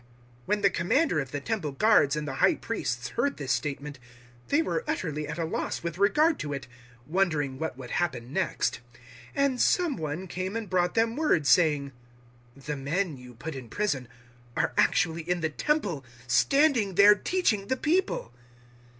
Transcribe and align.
005:024 0.01 0.07
When 0.47 0.61
the 0.61 0.69
Commander 0.71 1.19
of 1.19 1.29
the 1.31 1.39
Temple 1.39 1.71
Guards 1.73 2.15
and 2.15 2.27
the 2.27 2.33
High 2.37 2.55
Priests 2.55 3.09
heard 3.09 3.37
this 3.37 3.51
statement, 3.51 3.99
they 4.47 4.63
were 4.63 4.83
utterly 4.87 5.27
at 5.27 5.37
a 5.37 5.45
loss 5.45 5.83
with 5.83 5.99
regard 5.99 6.39
to 6.39 6.53
it, 6.53 6.67
wondering 7.05 7.59
what 7.59 7.77
would 7.77 7.91
happen 7.91 8.33
next. 8.33 8.79
005:025 9.37 9.45
And 9.45 9.61
some 9.61 9.97
one 9.97 10.25
came 10.27 10.55
and 10.55 10.71
brought 10.71 10.95
them 10.95 11.15
word, 11.15 11.45
saying, 11.45 11.91
"The 12.55 12.75
men 12.75 13.17
you 13.17 13.35
put 13.35 13.53
in 13.53 13.69
prison 13.69 14.07
are 14.57 14.73
actually 14.75 15.21
in 15.21 15.41
the 15.41 15.49
Temple, 15.51 16.03
standing 16.25 16.95
there, 16.95 17.13
teaching 17.13 17.67
the 17.67 17.77
people." 17.77 18.33